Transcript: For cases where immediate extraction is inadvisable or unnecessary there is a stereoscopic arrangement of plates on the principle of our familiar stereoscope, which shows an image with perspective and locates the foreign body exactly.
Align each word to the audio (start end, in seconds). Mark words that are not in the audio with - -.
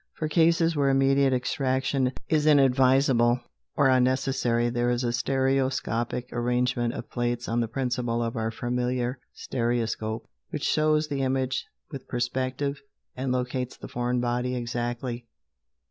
For 0.13 0.27
cases 0.27 0.75
where 0.75 0.89
immediate 0.89 1.31
extraction 1.31 2.11
is 2.27 2.47
inadvisable 2.47 3.39
or 3.75 3.87
unnecessary 3.87 4.67
there 4.71 4.89
is 4.89 5.03
a 5.03 5.13
stereoscopic 5.13 6.27
arrangement 6.33 6.95
of 6.95 7.11
plates 7.11 7.47
on 7.47 7.59
the 7.59 7.67
principle 7.67 8.23
of 8.23 8.35
our 8.35 8.49
familiar 8.49 9.19
stereoscope, 9.33 10.27
which 10.49 10.63
shows 10.63 11.11
an 11.11 11.19
image 11.19 11.67
with 11.91 12.07
perspective 12.07 12.81
and 13.15 13.31
locates 13.31 13.77
the 13.77 13.87
foreign 13.87 14.19
body 14.19 14.55
exactly. 14.55 15.27